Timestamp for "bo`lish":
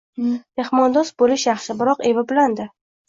1.23-1.45